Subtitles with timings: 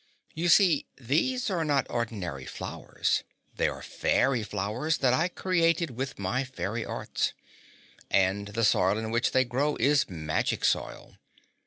[0.33, 3.23] "You see, these are not ordinary flowers.
[3.55, 7.33] They are fairy flowers that I created with my fairy arts.
[8.09, 11.17] And the soil in which they grow is magic soil.